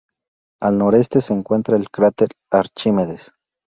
[0.61, 3.33] Al noroeste se encuentra el cráter Archimedes.